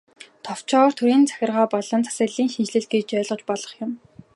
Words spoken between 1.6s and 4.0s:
болон засаглалын шинэтгэл гэж ойлгож болох юм.